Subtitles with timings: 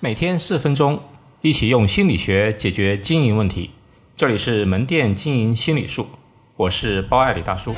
[0.00, 1.02] 每天四分钟，
[1.40, 3.72] 一起用心理学解决经营问题。
[4.16, 6.06] 这里是门店经营心理术，
[6.54, 7.74] 我是包爱李大叔。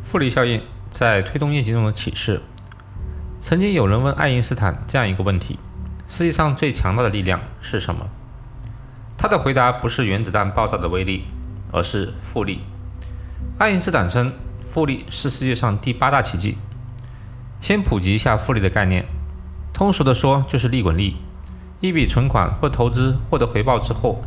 [0.00, 2.40] 复利效应在推动业绩中的启示。
[3.40, 5.58] 曾经有人问爱因斯坦这样一个问题：
[6.06, 8.08] 世界上最强大的力量是什么？
[9.18, 11.24] 他的回答不是原子弹爆炸的威力，
[11.72, 12.60] 而是复利。
[13.58, 14.32] 爱因斯坦称。
[14.72, 16.56] 复利是世界上第八大奇迹。
[17.60, 19.04] 先普及一下复利的概念，
[19.72, 21.16] 通俗的说就是利滚利。
[21.80, 24.22] 一笔存款或投资获得回报之后，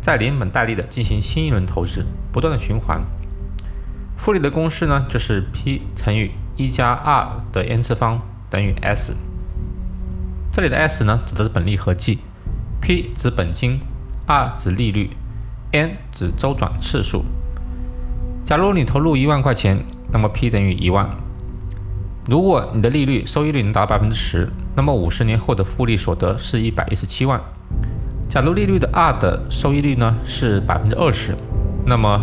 [0.00, 3.02] 再连本带利的进行新一轮投资，不断的循环。
[4.16, 9.14] 复利的公式呢，就是 P 乘以一加 R 的 n 次方等于 S。
[10.50, 12.20] 这里的 S 呢，指的是本利合计
[12.80, 13.78] ，P 指本金
[14.26, 15.10] ，R 指利率
[15.72, 17.26] ，n 指周转次数。
[18.44, 19.78] 假如你投入一万块钱，
[20.12, 21.08] 那么 P 等于一万。
[22.28, 27.40] 如果你的利率收益率能达百分之十，那么五十年后的复利所得是一百一十七万。
[28.28, 31.36] 假如利率的 R 的收益率呢是百分之二十，
[31.86, 32.20] 那么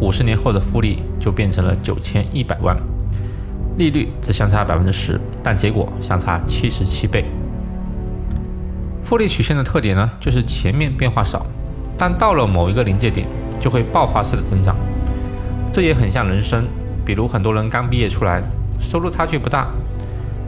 [0.00, 2.76] 五十年后的复利就变成了九千一百万。
[3.78, 7.24] 利率只相差百分之十，但结果相差七十七倍。
[9.02, 11.46] 复利曲线的特点呢，就是前面变化少，
[11.96, 13.26] 但到了某一个临界点，
[13.58, 14.76] 就会爆发式的增长。
[15.72, 16.66] 这也很像人生，
[17.02, 18.42] 比如很多人刚毕业出来，
[18.78, 19.68] 收入差距不大，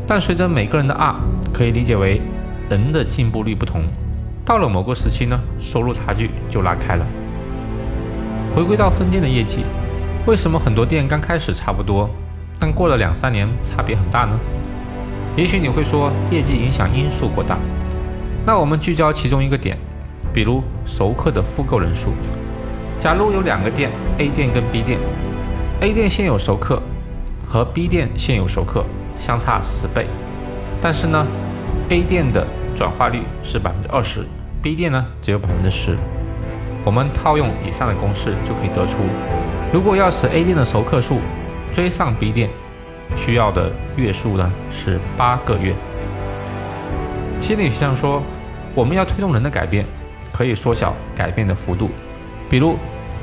[0.07, 1.15] 但随着每个人的 R，
[1.51, 2.21] 可以理解为
[2.69, 3.85] 人的进步率不同，
[4.45, 7.07] 到了某个时期呢，收入差距就拉开了。
[8.55, 9.65] 回归到分店的业绩，
[10.27, 12.11] 为什么很多店刚开始差不多，
[12.61, 14.39] 但过了两三年差别很大呢？
[15.39, 17.57] 也许你会说业绩影响因素过大，
[18.45, 19.79] 那我们聚焦其中一个点，
[20.35, 22.11] 比如熟客的复购人数。
[22.99, 24.99] 假如有两个店，A 店跟 B 店
[25.81, 26.83] ，A 店现有熟客
[27.47, 30.07] 和 B 店现有熟客相差十倍，
[30.81, 31.27] 但是呢
[31.91, 34.25] ，A 店的转化率是百分之二十
[34.63, 35.99] ，B 店呢只有百分之十。
[36.85, 38.99] 我们套用以上的公式就可以得出，
[39.73, 41.19] 如果要使 A 店的熟客数
[41.75, 42.49] 追上 B 店，
[43.17, 45.75] 需要的月数呢是八个月。
[47.41, 48.23] 心理学上说，
[48.75, 49.85] 我们要推动人的改变，
[50.33, 51.91] 可以缩小改变的幅度。
[52.49, 52.77] 比如，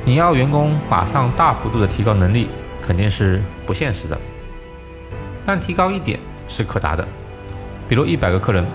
[0.04, 2.50] 你要员工马上大幅度的提高能力，
[2.82, 4.18] 肯定是不现实的。
[5.46, 7.08] 但提高一点是可达的。
[7.88, 8.66] 比如一百个客人，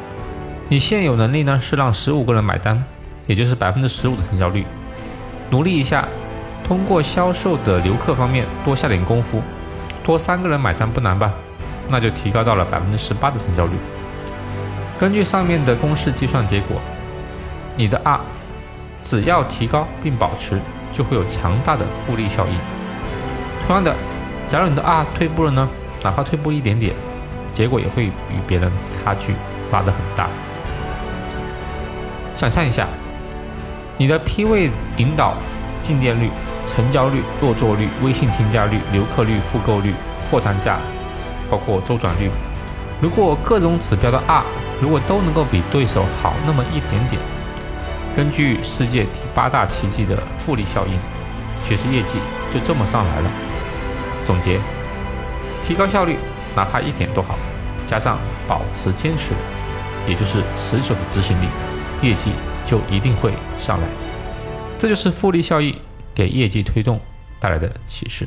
[0.69, 2.83] 你现有能力呢是让十五个人买单，
[3.27, 4.65] 也就是百分之十五的成交率。
[5.51, 6.07] 努力一下，
[6.65, 9.43] 通过销售的留客方面多下点功夫，
[10.05, 11.33] 多三个人买单不难吧？
[11.89, 13.73] 那就提高到了百分之十八的成交率。
[14.99, 16.81] 根据上面的公式计算结果，
[17.77, 18.21] 你的 R。
[19.03, 20.59] 只要提高并保持，
[20.97, 22.55] 就会有强大的复利效应。
[23.67, 23.95] 同样的，
[24.49, 25.69] 假如你的 R 退步了呢？
[26.03, 26.95] 哪怕退步一点点，
[27.53, 28.13] 结果也会与
[28.47, 29.35] 别人差距
[29.71, 30.29] 拉得很大。
[32.33, 32.87] 想象一下，
[33.99, 35.35] 你的 P 位引导、
[35.83, 36.31] 进店率、
[36.67, 39.93] 成交率、落座率、微信添加率、留客率、复购率、
[40.31, 40.79] 货单价，
[41.51, 42.31] 包括周转率，
[43.01, 44.43] 如果各种指标的 R
[44.81, 47.21] 如果都能够比对手好那么一点点。
[48.17, 50.99] 根据世界第八大奇迹的复利效应，
[51.61, 52.19] 其实业绩
[52.51, 53.31] 就这么上来了。
[54.27, 54.59] 总结：
[55.63, 56.17] 提高效率，
[56.55, 57.37] 哪怕一点都好，
[57.85, 58.19] 加上
[58.49, 59.35] 保持坚持，
[60.09, 61.47] 也就是持久的执行力，
[62.01, 62.33] 业绩
[62.65, 63.87] 就一定会上来。
[64.79, 65.79] 这就是复利效应
[66.15, 66.99] 给业绩推动
[67.39, 68.27] 带来的启示。